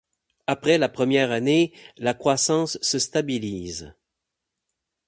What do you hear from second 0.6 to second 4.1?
la première année la croissance se stabilise.